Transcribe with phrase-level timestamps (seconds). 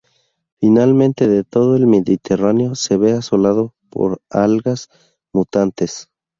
[0.59, 4.89] Finalmente, todo el Mediterráneo se ve asolado por las algas
[5.31, 6.09] mutantes.